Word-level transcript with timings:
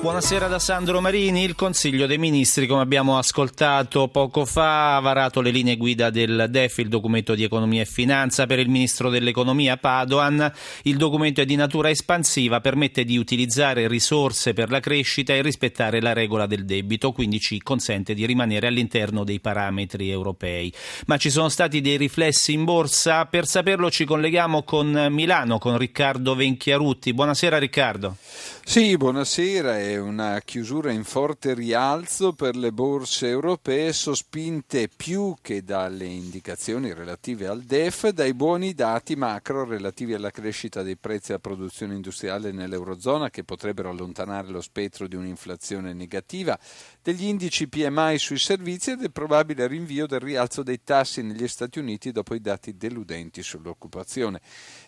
Buonasera 0.00 0.48
da 0.48 0.58
Sandro 0.58 1.02
Marini. 1.02 1.44
Il 1.44 1.54
Consiglio 1.54 2.06
dei 2.06 2.16
Ministri, 2.16 2.66
come 2.66 2.80
abbiamo 2.80 3.18
ascoltato 3.18 4.08
poco 4.08 4.46
fa, 4.46 4.96
ha 4.96 5.00
varato 5.00 5.42
le 5.42 5.50
linee 5.50 5.76
guida 5.76 6.08
del 6.08 6.46
DEF, 6.48 6.78
il 6.78 6.88
documento 6.88 7.34
di 7.34 7.44
economia 7.44 7.82
e 7.82 7.84
finanza 7.84 8.46
per 8.46 8.58
il 8.58 8.70
Ministro 8.70 9.10
dell'Economia 9.10 9.76
Padoan. 9.76 10.50
Il 10.84 10.96
documento 10.96 11.42
è 11.42 11.44
di 11.44 11.54
natura 11.54 11.90
espansiva, 11.90 12.62
permette 12.62 13.04
di 13.04 13.18
utilizzare 13.18 13.88
risorse 13.88 14.54
per 14.54 14.70
la 14.70 14.80
crescita 14.80 15.34
e 15.34 15.42
rispettare 15.42 16.00
la 16.00 16.14
regola 16.14 16.46
del 16.46 16.64
debito, 16.64 17.12
quindi 17.12 17.38
ci 17.38 17.60
consente 17.60 18.14
di 18.14 18.24
rimanere 18.24 18.68
all'interno 18.68 19.22
dei 19.22 19.38
parametri 19.38 20.10
europei. 20.10 20.72
Ma 21.08 21.18
ci 21.18 21.28
sono 21.28 21.50
stati 21.50 21.82
dei 21.82 21.98
riflessi 21.98 22.54
in 22.54 22.64
borsa. 22.64 23.26
Per 23.26 23.46
saperlo 23.46 23.90
ci 23.90 24.06
colleghiamo 24.06 24.62
con 24.62 25.08
Milano, 25.10 25.58
con 25.58 25.76
Riccardo 25.76 26.34
Venchiarutti. 26.34 27.12
Buonasera 27.12 27.58
Riccardo. 27.58 28.16
Sì, 28.64 28.96
buonasera. 28.96 29.89
Una 29.98 30.40
chiusura 30.44 30.90
in 30.92 31.04
forte 31.04 31.54
rialzo 31.54 32.32
per 32.32 32.56
le 32.56 32.72
borse 32.72 33.28
europee, 33.28 33.92
sospinte 33.92 34.88
più 34.88 35.34
che 35.40 35.64
dalle 35.64 36.04
indicazioni 36.04 36.92
relative 36.92 37.46
al 37.46 37.62
DEF, 37.62 38.08
dai 38.08 38.34
buoni 38.34 38.74
dati 38.74 39.16
macro 39.16 39.64
relativi 39.64 40.14
alla 40.14 40.30
crescita 40.30 40.82
dei 40.82 40.96
prezzi 40.96 41.30
alla 41.30 41.40
produzione 41.40 41.94
industriale 41.94 42.52
nell'Eurozona, 42.52 43.30
che 43.30 43.44
potrebbero 43.44 43.90
allontanare 43.90 44.48
lo 44.48 44.60
spettro 44.60 45.06
di 45.06 45.16
un'inflazione 45.16 45.92
negativa, 45.92 46.58
degli 47.02 47.24
indici 47.24 47.68
PMI 47.68 48.18
sui 48.18 48.38
servizi 48.38 48.92
e 48.92 48.96
del 48.96 49.12
probabile 49.12 49.66
rinvio 49.66 50.06
del 50.06 50.20
rialzo 50.20 50.62
dei 50.62 50.82
tassi 50.84 51.22
negli 51.22 51.48
Stati 51.48 51.78
Uniti 51.78 52.12
dopo 52.12 52.34
i 52.34 52.40
dati 52.40 52.76
deludenti 52.76 53.42
sull'occupazione. 53.42 54.40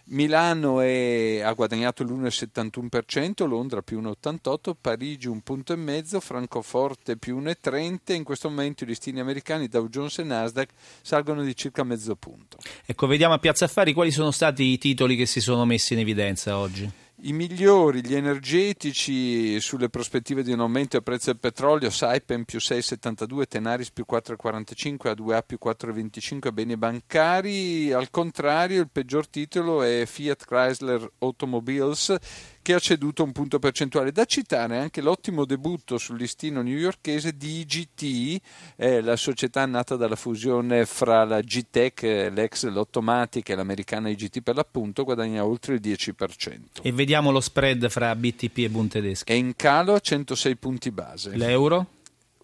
Milano 0.06 0.80
è, 0.80 1.41
ha 1.41 1.53
guadagnato 1.53 2.03
l'1,71%, 2.05 3.47
Londra 3.47 3.83
più 3.83 4.00
1,88%, 4.00 4.92
Parigi 4.93 5.27
un 5.27 5.41
punto 5.41 5.73
e 5.73 5.77
mezzo, 5.77 6.21
Francoforte 6.21 7.17
più 7.17 7.41
1,30%. 7.41 8.12
In 8.12 8.25
questo 8.25 8.51
momento 8.51 8.85
i 8.85 8.87
listini 8.87 9.21
americani 9.21 9.67
Dow 9.67 9.89
Jones 9.89 10.19
e 10.19 10.23
Nasdaq 10.23 10.69
salgono 11.01 11.43
di 11.43 11.57
circa 11.57 11.83
mezzo 11.83 12.15
punto. 12.15 12.59
Ecco, 12.85 13.07
vediamo 13.07 13.33
a 13.33 13.39
Piazza 13.39 13.65
Affari 13.65 13.95
quali 13.95 14.11
sono 14.11 14.31
stati 14.31 14.65
i 14.65 14.77
titoli 14.77 15.17
che 15.17 15.25
si 15.25 15.41
sono 15.41 15.65
messi 15.65 15.95
in 15.95 16.01
evidenza 16.01 16.59
oggi. 16.59 16.91
I 17.25 17.33
migliori, 17.33 18.05
gli 18.05 18.17
energetici 18.17 19.61
sulle 19.61 19.89
prospettive 19.89 20.43
di 20.43 20.53
un 20.53 20.61
aumento 20.61 20.97
del 20.97 21.05
prezzo 21.05 21.31
del 21.31 21.39
petrolio, 21.39 21.89
Saipem 21.89 22.43
più 22.43 22.59
6,72, 22.59 23.45
Tenaris 23.47 23.93
più 23.93 24.05
4,45, 24.11 25.15
A2A 25.15 25.43
più 25.47 25.59
4,25 25.65 26.53
beni 26.53 26.77
bancari. 26.77 27.93
Al 27.93 28.11
contrario, 28.11 28.81
il 28.81 28.89
peggior 28.91 29.29
titolo 29.29 29.83
è 29.83 30.05
Fiat 30.05 30.45
Chrysler 30.45 31.09
Automobiles 31.20 32.17
che 32.62 32.74
ha 32.74 32.78
ceduto 32.78 33.24
un 33.24 33.32
punto 33.32 33.58
percentuale. 33.58 34.12
Da 34.12 34.24
citare 34.24 34.78
anche 34.78 35.02
l'ottimo 35.02 35.44
debutto 35.44 35.98
sul 35.98 36.16
listino 36.16 36.62
newyorkese 36.62 37.36
di 37.36 37.60
IGT, 37.60 38.42
eh, 38.77 39.00
la 39.00 39.16
società 39.16 39.66
nata 39.66 39.96
dalla 39.96 40.16
fusione 40.16 40.86
fra 40.86 41.24
la 41.24 41.40
GTEC, 41.40 42.30
l'ex 42.33 42.64
Lottomatic 42.66 43.48
e 43.50 43.55
l'americana 43.55 44.08
IGT 44.08 44.40
per 44.40 44.55
l'appunto, 44.55 45.05
guadagna 45.05 45.44
oltre 45.44 45.74
il 45.74 45.80
10%. 45.80 46.83
E 46.83 46.92
vediamo 46.92 47.30
lo 47.30 47.40
spread 47.40 47.88
fra 47.88 48.14
BTP 48.14 48.58
e 48.58 48.70
Bund 48.70 48.90
tedeschi. 48.90 49.33
È 49.33 49.34
in 49.34 49.55
calo 49.56 49.94
a 49.94 50.00
106 50.00 50.56
punti 50.56 50.90
base. 50.90 51.36
L'euro? 51.36 52.00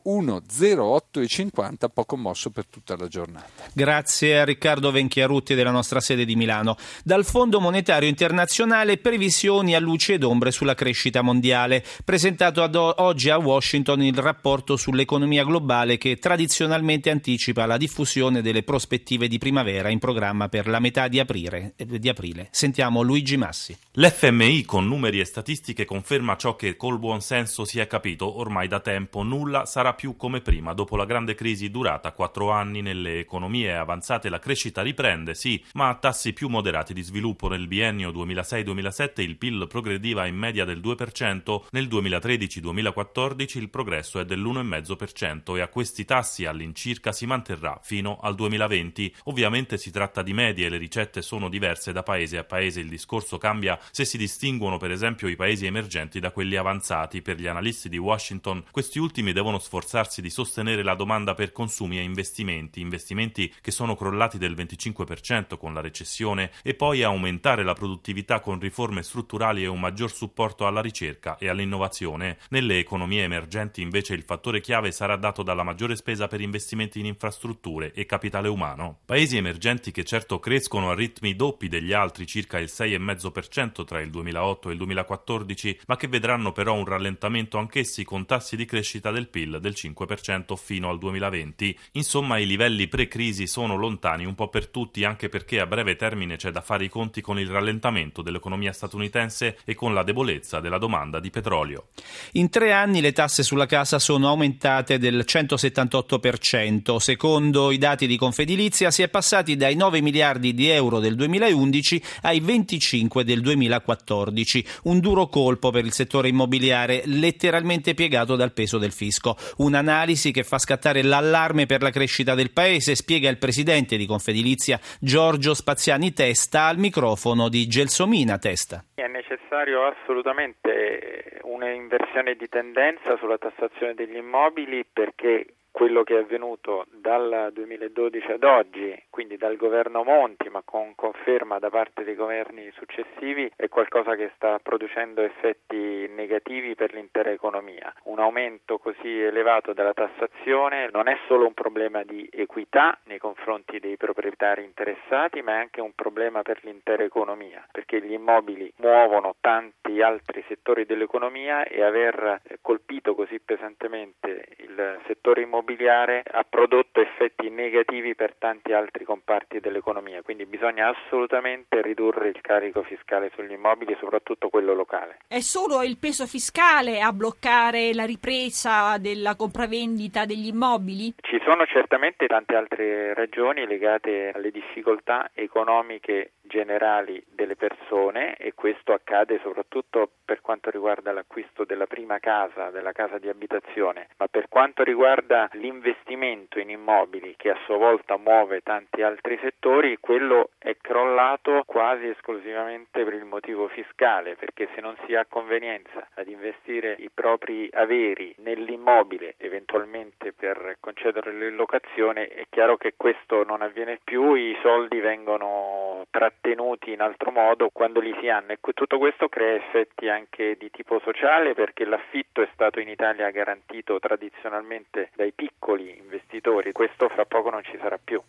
1,0850 0.09 1.91
poco 1.93 2.17
mosso 2.17 2.51
per 2.51 2.67
tutta 2.67 2.97
la 2.97 3.09
giornata. 3.09 3.47
Grazie 3.75 4.41
a 4.41 4.45
Riccardo 4.45 4.91
Venchiarutti 4.91 5.55
della 5.55 5.71
nostra 5.71 6.01
sede 6.01 6.25
di 6.25 6.35
Milano. 6.35 6.77
Dal 7.05 7.27
Fondo 7.27 7.61
Monetario 7.61 8.09
Internazionale 8.09 8.97
previsioni 8.97 9.75
a 9.75 9.81
luce 9.81 10.15
ed 10.15 10.25
ombre 10.25 10.51
sulla 10.51 10.75
crescita 10.75 11.21
mondiale. 11.21 11.85
Presentato 12.05 12.63
ad 12.63 12.75
oggi 12.75 13.29
a 13.29 13.37
Washington 13.37 14.03
il 14.03 14.17
rapporto 14.17 14.77
sull'economia 14.77 15.45
globale 15.45 15.99
che 15.99 16.17
tradizionalmente 16.17 17.11
anticipa 17.11 17.67
la 17.67 17.77
diffusione 17.77 18.41
delle 18.41 18.63
prospettive 18.63 19.29
di 19.29 19.37
primavera 19.37 19.91
in 19.91 19.99
programma 19.99 20.49
per 20.49 20.69
la 20.69 20.79
metà 20.79 21.09
di 21.09 21.21
aprile. 21.21 21.75
Di 21.77 22.09
aprile. 22.09 22.49
Sentiamo 22.51 23.03
Luigi 23.03 23.37
Massi. 23.37 23.77
L'FMI 23.93 24.65
con 24.65 24.87
numeri 24.87 25.21
e 25.21 25.27
statistiche 25.27 25.85
conferma 25.85 26.37
ciò 26.37 26.57
che 26.57 26.77
col 26.77 26.99
buon 26.99 27.21
senso 27.21 27.67
si 27.67 27.79
è 27.79 27.87
capito 27.87 28.39
ormai 28.39 28.69
da 28.69 28.81
tempo. 28.81 29.23
Nulla 29.23 29.67
sarà 29.67 29.97
più 29.99 30.17
come 30.17 30.41
prima. 30.41 30.75
Dopo 30.75 30.95
la 30.95 31.05
grande 31.05 31.35
crisi 31.35 31.71
durata 31.71 32.13
quattro 32.13 32.53
anni 32.53 32.83
nelle 32.83 33.19
economie 33.19 33.75
avanzate 33.75 34.29
la 34.29 34.39
crescita 34.39 34.81
riprende, 34.81 35.35
sì, 35.35 35.61
ma 35.73 35.89
a 35.89 35.97
tassi 35.97 36.33
più 36.33 36.47
moderati 36.49 36.95
di 36.95 37.03
sviluppo. 37.03 37.49
Nel 37.49 37.67
biennio 37.67 38.11
2006-2007 38.13 39.23
il 39.23 39.37
PIL 39.37 39.67
progrediva 39.67 40.27
in 40.27 40.37
media 40.37 40.65
del 40.65 40.79
2%, 40.79 41.63
nel 41.71 41.89
2013-2014 41.89 43.59
il 43.59 43.71
progresso 43.71 44.21
è 44.21 44.25
dell'1,5% 44.25 45.57
e 45.57 45.63
a 45.63 45.67
questi 45.67 46.05
tassi 46.05 46.45
all'incirca 46.45 47.11
si 47.11 47.27
manterrà 47.27 47.81
fino 47.83 48.19
al 48.23 48.37
2020. 48.37 49.17
Ovviamente 49.25 49.79
si 49.79 49.91
tratta 49.91 50.23
di 50.23 50.33
medie 50.33 50.67
e 50.67 50.69
le 50.69 50.79
ricette 50.79 51.23
sono 51.23 51.49
diverse 51.49 51.91
da 51.91 52.05
paese 52.05 52.39
a 52.39 52.45
paese. 52.45 52.79
Il 52.79 52.89
discorso 52.89 53.37
cambia 53.37 53.77
se 53.91 54.05
si 54.05 54.17
distinguono 54.17 54.77
per 54.77 54.93
esempio 54.93 55.27
i 55.27 55.35
paesi 55.35 55.67
emergenti 55.67 56.21
da 56.21 56.31
quelli 56.31 56.55
avanzati. 56.55 57.21
Per 57.21 57.37
gli 57.37 57.49
analisti 57.49 57.89
di 57.89 57.99
Washington 57.99 58.63
questi 58.71 59.01
ultimi 59.01 59.33
devono 59.33 59.59
sforzare 59.59 59.78
sforzarsi 59.79 60.21
di 60.21 60.31
sostenere 60.31 60.83
la 60.83 60.95
domanda 60.95 61.35
per 61.35 61.53
consumi 61.53 61.99
e 61.99 62.03
investimenti, 62.03 62.81
investimenti 62.81 63.53
che 63.61 63.71
sono 63.71 63.95
crollati 63.95 64.37
del 64.37 64.55
25% 64.55 65.57
con 65.57 65.73
la 65.73 65.81
recessione, 65.81 66.51
e 66.63 66.75
poi 66.75 67.03
aumentare 67.03 67.63
la 67.63 67.75
produttività 67.75 68.41
con 68.41 68.59
riforme 68.59 69.03
strutturali 69.03 69.63
e 69.63 69.69
un 69.69 69.79
maggior 69.79 70.11
supporto 70.11 70.67
alla 70.67 70.81
ricerca 70.81 71.39
e 71.39 71.49
all'innovazione. 71.49 72.39
Nelle 72.51 72.79
economie 72.79 73.23
emergenti 73.23 73.81
invece 73.81 74.15
il 74.15 74.25
fattore 74.25 74.61
chiave 74.61 74.91
sarà 74.91 75.17
dato 75.17 75.43
dalla 75.43 75.63
maggiore 75.63 75.95
spesa 75.95 76.27
per 76.27 76.41
investimenti 76.41 76.99
in 76.99 77.07
infrastrutture 77.07 77.93
e 77.93 78.05
capitale 78.05 78.49
umano. 78.49 79.01
Paesi 79.05 79.37
emergenti 79.37 79.93
che 79.93 80.05
certo 80.05 80.41
crescono 80.41 80.91
a 80.91 80.95
ritmi 80.95 81.37
doppi 81.37 81.69
degli 81.69 81.93
altri, 81.93 82.27
circa 82.27 82.59
il 82.59 82.71
6,5% 82.73 83.85
tra 83.85 84.01
il 84.01 84.11
2008 84.11 84.69
e 84.69 84.73
il 84.73 84.79
2014, 84.79 85.81
ma 85.87 85.97
che 85.97 86.09
vedranno 86.09 86.53
però 86.53 86.75
un 86.75 86.85
rallentamento 86.85 87.59
anch'essi 87.59 88.03
con 88.05 88.27
tassi 88.27 88.57
di 88.57 88.65
crescita 88.65 89.11
del 89.11 89.29
PIL 89.29 89.59
del 89.61 89.68
5% 89.75 90.57
fino 90.57 90.89
al 90.89 90.99
2020. 90.99 91.79
Insomma, 91.93 92.39
i 92.39 92.47
livelli 92.47 92.89
pre-crisi 92.89 93.47
sono 93.47 93.77
lontani 93.77 94.25
un 94.25 94.35
po' 94.35 94.49
per 94.49 94.69
tutti, 94.69 95.05
anche 95.05 95.29
perché 95.29 95.61
a 95.61 95.67
breve 95.67 95.97
termine 95.97 96.37
c'è 96.37 96.51
da 96.51 96.61
fare 96.61 96.85
i 96.85 96.89
conti 96.89 97.21
con 97.21 97.39
il 97.39 97.49
rallentamento 97.49 98.23
dell'economia 98.23 98.73
statunitense 98.73 99.59
e 99.65 99.75
con 99.75 99.95
la 99.95 100.03
debolezza 100.03 100.61
della 100.61 100.79
domanda 100.79 101.21
di 101.21 101.31
petrolio. 101.31 101.89
In 102.33 102.51
tre 102.51 102.73
anni 102.73 103.01
le 103.01 103.13
tasse 103.13 103.43
sulla 103.43 103.67
casa 103.67 103.99
sono 103.99 104.29
aumentate 104.29 104.99
del 104.99 105.25
178%. 105.27 106.97
Secondo 106.97 107.71
i 107.71 107.79
dati 107.79 108.07
di 108.07 108.17
Confedilizia 108.17 108.91
si 108.91 109.03
è 109.03 109.09
passati 109.09 109.57
dai 109.57 109.75
9 109.75 110.01
miliardi 110.01 110.55
di 110.55 110.69
euro 110.69 110.99
del 110.99 111.15
2011 111.15 112.03
ai 112.23 112.41
25 112.41 113.25
del 113.25 113.41
2014. 113.41 114.67
Un 114.85 115.01
duro 115.01 115.29
colpo 115.29 115.71
per 115.71 115.85
il 115.85 115.93
settore 115.93 116.29
immobiliare, 116.29 117.03
letteralmente 117.07 117.95
piegato 117.95 118.37
dal 118.37 118.53
peso 118.53 118.79
del 118.79 118.93
fisco. 118.93 119.37
Un 119.59 119.69
un'analisi 119.79 120.33
che 120.33 120.43
fa 120.43 120.59
scattare 120.59 121.03
l'allarme 121.03 121.67
per 121.67 121.83
la 121.83 121.91
crescita 121.91 122.35
del 122.35 122.51
paese, 122.51 122.95
spiega 122.95 123.29
il 123.29 123.39
presidente 123.39 123.97
di 123.97 124.07
Confedilizia 124.07 124.79
Giorgio 125.01 125.55
Spaziani 125.55 126.13
Testa 126.13 126.65
al 126.65 126.79
microfono 126.79 127.49
di 127.49 127.67
Gelsomina 127.67 128.39
Testa. 128.39 128.85
È 128.95 129.07
necessario 129.07 129.87
assolutamente 129.87 131.41
un'inversione 131.43 132.35
di 132.35 132.49
tendenza 132.49 133.17
sulla 133.19 133.39
tassazione 133.39 133.95
degli 133.95 134.17
immobili 134.17 134.85
perché 134.91 135.47
quello 135.79 136.03
che 136.03 136.17
è 136.17 136.23
avvenuto 136.23 136.87
dal 136.91 137.51
2012 137.53 138.33
ad 138.33 138.43
oggi, 138.43 139.01
quindi 139.11 139.37
dal 139.37 139.55
governo 139.55 140.03
Monti, 140.03 140.49
ma 140.49 140.61
con 140.65 140.97
conferma 140.97 141.61
da 141.61 141.71
parte 141.71 142.03
dei 142.03 142.17
governi 142.17 142.69
successivi, 142.73 143.49
è 143.55 143.69
qualcosa 143.69 144.17
che 144.17 144.33
sta 144.35 144.59
producendo 144.61 145.23
effetti 145.23 146.09
negativi 146.09 146.75
per 146.75 146.93
l'intera 146.95 147.31
economia. 147.31 147.95
Un 148.07 148.19
aumento 148.19 148.79
così 148.79 149.21
elevato 149.21 149.73
della 149.73 149.95
tassazione 149.95 150.89
non 150.91 151.07
è 151.07 151.17
solo 151.29 151.47
un 151.47 151.55
problema 151.55 152.03
di 152.03 152.29
equità 152.33 152.99
nei 153.05 153.19
confronti 153.19 153.79
dei 153.79 153.97
proprietari 153.97 154.65
interessati, 154.65 155.43
ma 155.43 155.53
è 155.53 155.59
anche 155.59 155.81
un 155.81 155.93
problema 155.95 156.43
per 156.43 156.59
l'intera 156.63 157.05
economia, 157.05 157.65
perché 157.71 158.03
gli 158.03 158.15
immobili 158.15 158.73
muovono 158.79 159.37
tanti 159.41 160.03
altri 160.03 160.45
settori 160.49 160.87
dell'economia 160.87 161.63
e 161.63 161.85
aver 161.85 162.41
colpito 162.63 163.15
così 163.15 163.39
pesantemente 163.39 164.45
il 164.57 164.99
settore 165.07 165.43
immobiliare 165.43 165.67
immobiliare 165.69 166.23
ha 166.25 166.45
prodotto 166.49 167.01
effetti 167.01 167.51
negativi 167.51 168.15
per 168.15 168.35
tanti 168.39 168.73
altri 168.73 169.05
comparti 169.05 169.61
dell'economia, 169.61 170.23
quindi 170.23 170.47
bisogna 170.47 170.89
assolutamente 170.89 171.83
ridurre 171.83 172.29
il 172.29 172.41
carico 172.41 172.83
fiscale 172.83 173.31
sugli 173.35 173.53
immobili, 173.53 173.95
soprattutto 174.01 174.49
quello 174.49 174.73
locale. 174.73 175.19
È 175.29 175.41
solo 175.41 175.83
il 175.83 175.99
peso 175.99 176.27
fiscale 176.27 177.01
a 177.01 177.13
bloccare 177.13 177.93
la 177.93 178.05
ripresa 178.05 178.97
della 178.99 179.37
compravendita 179.37 180.25
degli 180.25 180.47
immobili? 180.47 181.15
Ci 181.21 181.41
sono 181.45 181.67
certamente 181.67 182.27
tante 182.27 182.55
altre 182.55 183.13
ragioni 183.13 183.67
legate 183.67 184.33
alle 184.35 184.51
difficoltà 184.51 185.31
economiche 185.35 186.33
generali 186.49 187.23
delle 187.29 187.55
persone 187.55 188.35
e 188.35 188.55
questo 188.55 188.93
accade 188.93 189.39
soprattutto 189.43 190.11
per 190.25 190.41
quanto 190.41 190.71
riguarda 190.71 191.13
l'acquisto 191.13 191.65
della 191.65 191.87
prima 191.87 192.19
casa, 192.19 192.71
della 192.71 192.93
casa 192.93 193.19
di 193.19 193.29
abitazione, 193.29 194.09
ma 194.19 194.27
per 194.27 194.49
quanto 194.49 194.83
riguarda 194.83 195.49
l'investimento 195.53 196.59
in 196.59 196.71
immobili 196.71 197.35
che 197.37 197.51
a 197.51 197.59
sua 197.65 197.77
volta 197.77 198.17
muove 198.17 198.61
tanti 198.63 199.03
altri 199.03 199.39
settori, 199.41 199.99
quello 200.01 200.51
è 200.59 200.77
crollato 200.81 201.63
quasi 201.65 202.09
esclusivamente 202.09 203.05
per 203.05 203.15
il 203.15 203.25
motivo 203.25 203.69
fiscale, 203.69 204.35
perché 204.35 204.69
se 204.75 204.81
non 204.81 204.97
si 205.07 205.15
ha 205.15 205.27
convenienza 205.29 206.09
ad 206.15 206.29
investire 206.29 206.97
i 206.99 207.11
propri 207.13 207.69
averi 207.73 208.35
nell'immobile, 208.39 209.35
eventualmente 209.39 210.33
per 210.33 210.77
concederlo 210.81 211.47
in 211.47 211.57
locazione, 211.57 212.27
è 212.29 212.45
chiaro 212.49 212.77
che 212.77 212.95
questo 212.97 213.45
non 213.45 213.63
avviene 213.63 214.01
più, 214.03 214.35
i 214.35 214.57
soldi 214.63 214.99
vengono 215.01 216.07
trattenuti 216.41 216.93
in 216.93 217.01
altro 217.01 217.31
modo 217.31 217.71
quando 217.71 218.01
li 218.01 218.15
si 218.21 218.29
hanno 218.29 218.53
e 218.53 218.59
tutto 218.75 218.99
questo 218.99 219.29
crea 219.29 219.55
effetti 219.55 220.09
anche 220.09 220.57
di 220.59 220.71
tipo 220.71 221.01
sociale 221.01 221.55
perché 221.55 221.85
l'affitto 221.85 222.43
è 222.43 222.49
stato 222.53 222.81
in 222.81 222.89
Italia 222.89 223.31
garantito 223.31 223.99
tradizionalmente 223.99 225.11
dai 225.15 225.33
piccoli 225.33 225.97
investitori, 225.99 226.73
questo 226.73 227.09
fra 227.09 227.25
poco 227.25 227.51
non 227.51 227.63
ci 227.65 227.77
sarà 227.81 227.99
più. 228.03 228.23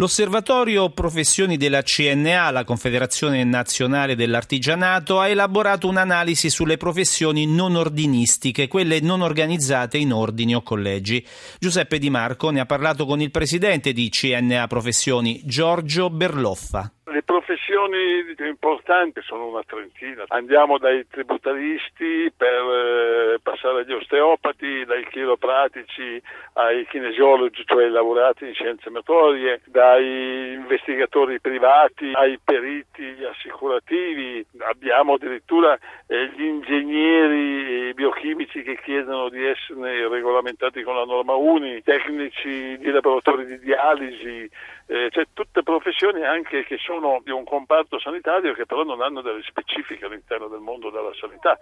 L'Osservatorio 0.00 0.90
Professioni 0.90 1.56
della 1.56 1.82
CNA, 1.82 2.52
la 2.52 2.62
Confederazione 2.62 3.42
Nazionale 3.42 4.14
dell'Artigianato, 4.14 5.18
ha 5.18 5.26
elaborato 5.26 5.88
un'analisi 5.88 6.50
sulle 6.50 6.76
professioni 6.76 7.52
non 7.52 7.74
ordinistiche, 7.74 8.68
quelle 8.68 9.00
non 9.00 9.22
organizzate 9.22 9.98
in 9.98 10.12
ordini 10.12 10.54
o 10.54 10.62
collegi. 10.62 11.26
Giuseppe 11.58 11.98
Di 11.98 12.10
Marco 12.10 12.50
ne 12.50 12.60
ha 12.60 12.64
parlato 12.64 13.06
con 13.06 13.20
il 13.20 13.32
presidente 13.32 13.92
di 13.92 14.08
CNA 14.08 14.68
Professioni, 14.68 15.40
Giorgio 15.44 16.10
Berloffa. 16.10 16.92
Le 17.06 17.24
professioni 17.24 18.22
più 18.36 18.46
importanti 18.46 19.20
sono 19.22 19.48
una 19.48 19.62
trentina. 19.66 20.22
Andiamo 20.28 20.78
dai 20.78 21.08
tributaristi 21.10 22.30
per 22.36 23.40
passare 23.58 23.80
agli 23.80 23.92
osteopati, 23.92 24.84
dai 24.84 25.04
chiropratici 25.08 26.22
ai 26.54 26.86
kinesiologi, 26.86 27.64
cioè 27.66 27.88
laureati 27.88 28.46
in 28.46 28.54
scienze 28.54 28.88
motorie, 28.90 29.60
dai 29.66 30.52
investigatori 30.52 31.40
privati 31.40 32.12
ai 32.14 32.38
periti 32.42 33.16
assicurativi. 33.24 34.46
Abbiamo 34.60 35.14
addirittura 35.14 35.76
eh, 36.06 36.30
gli 36.36 36.44
ingegneri 36.44 37.92
biochimici 37.94 38.62
che 38.62 38.78
chiedono 38.80 39.28
di 39.28 39.44
essere 39.44 40.08
regolamentati 40.08 40.82
con 40.82 40.94
la 40.94 41.04
norma 41.04 41.34
UNI, 41.34 41.82
tecnici 41.82 42.78
di 42.78 42.90
laboratori 42.90 43.44
di 43.44 43.58
dialisi, 43.58 44.48
eh, 44.86 45.08
cioè 45.10 45.26
tutte 45.32 45.62
professioni 45.62 46.24
anche 46.24 46.64
che 46.64 46.78
sono 46.78 47.20
di 47.24 47.30
un 47.30 47.44
comparto 47.44 47.98
sanitario 47.98 48.54
che 48.54 48.66
però 48.66 48.84
non 48.84 49.02
hanno 49.02 49.20
delle 49.20 49.42
specifiche 49.42 50.04
all'interno 50.04 50.46
del 50.46 50.60
mondo 50.60 50.90
della 50.90 51.12
sanità 51.18 51.58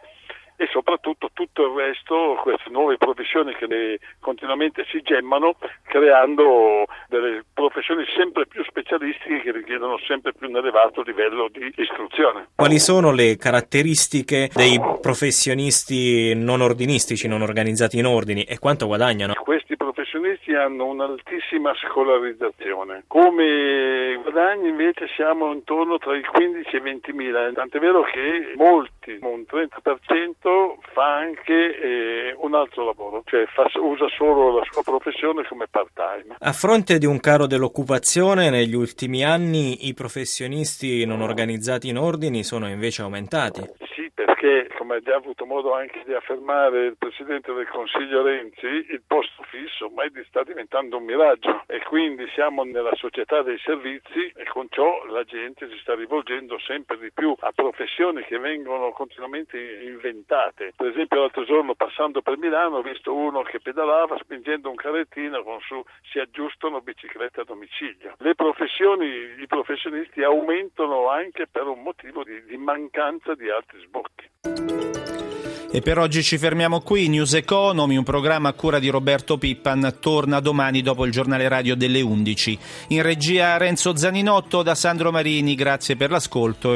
e 0.56 0.68
soprattutto 0.72 1.30
tutto 1.32 1.62
il 1.62 1.74
resto, 1.76 2.38
queste 2.42 2.70
nuove 2.70 2.96
professioni 2.96 3.54
che 3.54 3.98
continuamente 4.20 4.84
si 4.90 5.00
gemmano, 5.02 5.56
creando 5.84 6.84
delle 7.08 7.44
professioni 7.52 8.04
sempre 8.16 8.46
più 8.46 8.64
specialistiche 8.64 9.42
che 9.42 9.52
richiedono 9.52 9.98
sempre 10.06 10.32
più 10.32 10.48
un 10.48 10.56
elevato 10.56 11.02
livello 11.02 11.48
di 11.50 11.72
istruzione. 11.76 12.48
Quali 12.54 12.78
sono 12.78 13.12
le 13.12 13.36
caratteristiche 13.36 14.50
dei 14.54 14.80
professionisti 15.00 16.34
non 16.34 16.60
ordinistici, 16.60 17.28
non 17.28 17.42
organizzati 17.42 17.98
in 17.98 18.06
ordini 18.06 18.44
e 18.44 18.58
quanto 18.58 18.86
guadagnano? 18.86 19.34
Questi 19.34 19.65
professionisti 19.92 20.52
hanno 20.54 20.86
un'altissima 20.86 21.72
scolarizzazione. 21.74 23.04
Come 23.06 24.18
guadagni 24.20 24.68
invece 24.68 25.06
siamo 25.14 25.52
intorno 25.52 25.98
tra 25.98 26.16
i 26.16 26.22
15 26.22 26.74
e 26.74 26.78
i 26.78 26.80
20 26.80 27.12
mila, 27.12 27.52
tant'è 27.52 27.78
vero 27.78 28.02
che 28.02 28.54
molti, 28.56 29.18
un 29.20 29.44
30%, 29.48 30.74
fa 30.92 31.16
anche 31.16 31.78
eh, 31.78 32.34
un 32.38 32.54
altro 32.54 32.84
lavoro, 32.84 33.22
cioè 33.26 33.46
fa, 33.46 33.70
usa 33.80 34.08
solo 34.08 34.58
la 34.58 34.64
sua 34.68 34.82
professione 34.82 35.46
come 35.46 35.66
part-time. 35.70 36.36
A 36.38 36.52
fronte 36.52 36.98
di 36.98 37.06
un 37.06 37.20
caro 37.20 37.46
dell'occupazione, 37.46 38.50
negli 38.50 38.74
ultimi 38.74 39.24
anni 39.24 39.86
i 39.86 39.94
professionisti 39.94 41.04
non 41.04 41.20
organizzati 41.20 41.88
in 41.88 41.98
ordini 41.98 42.42
sono 42.42 42.68
invece 42.68 43.02
aumentati. 43.02 43.62
Perché 44.46 44.74
come 44.76 44.94
ha 44.94 45.00
già 45.00 45.16
avuto 45.16 45.44
modo 45.44 45.74
anche 45.74 46.04
di 46.06 46.14
affermare 46.14 46.86
il 46.86 46.96
Presidente 46.96 47.52
del 47.52 47.66
Consiglio 47.66 48.22
Renzi, 48.22 48.64
il 48.66 49.02
posto 49.04 49.42
fisso 49.50 49.86
ormai 49.86 50.08
sta 50.28 50.44
diventando 50.44 50.98
un 50.98 51.04
miraggio 51.04 51.64
e 51.66 51.82
quindi 51.82 52.28
siamo 52.28 52.62
nella 52.62 52.94
società 52.94 53.42
dei 53.42 53.58
servizi 53.58 54.32
e 54.36 54.44
con 54.44 54.68
ciò 54.70 55.04
la 55.06 55.24
gente 55.24 55.68
si 55.68 55.76
sta 55.78 55.96
rivolgendo 55.96 56.60
sempre 56.60 56.96
di 56.98 57.10
più 57.10 57.34
a 57.40 57.50
professioni 57.50 58.22
che 58.22 58.38
vengono 58.38 58.92
continuamente 58.92 59.58
inventate. 59.58 60.74
Per 60.76 60.86
esempio 60.86 61.18
l'altro 61.18 61.42
giorno 61.44 61.74
passando 61.74 62.22
per 62.22 62.38
Milano 62.38 62.76
ho 62.76 62.82
visto 62.82 63.12
uno 63.12 63.42
che 63.42 63.58
pedalava 63.58 64.16
spingendo 64.18 64.70
un 64.70 64.76
carrettino 64.76 65.42
con 65.42 65.58
su 65.62 65.82
si 66.12 66.20
aggiustano 66.20 66.80
biciclette 66.82 67.40
a 67.40 67.44
domicilio. 67.44 68.14
Le 68.18 68.36
professioni, 68.36 69.08
i 69.40 69.46
professionisti 69.48 70.22
aumentano 70.22 71.08
anche 71.08 71.48
per 71.48 71.66
un 71.66 71.82
motivo 71.82 72.22
di, 72.22 72.44
di 72.44 72.56
mancanza 72.56 73.34
di 73.34 73.50
altri 73.50 73.80
sbocchi. 73.80 74.34
E 75.76 75.80
per 75.82 75.98
oggi 75.98 76.22
ci 76.22 76.38
fermiamo 76.38 76.80
qui. 76.80 77.08
News 77.08 77.34
Economy, 77.34 77.96
un 77.96 78.04
programma 78.04 78.48
a 78.48 78.52
cura 78.54 78.78
di 78.78 78.88
Roberto 78.88 79.36
Pippan, 79.36 79.96
torna 80.00 80.40
domani 80.40 80.80
dopo 80.80 81.04
il 81.04 81.12
giornale 81.12 81.48
radio 81.48 81.76
delle 81.76 82.00
11. 82.00 82.58
In 82.88 83.02
regia 83.02 83.56
Renzo 83.56 83.96
Zaninotto 83.96 84.62
da 84.62 84.74
Sandro 84.74 85.10
Marini, 85.10 85.54
grazie 85.54 85.96
per 85.96 86.10
l'ascolto. 86.10 86.74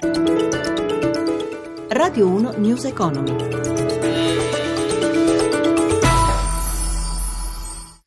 Radio 1.88 2.26
1 2.26 2.54
News 2.58 2.84
Economy. 2.84 3.59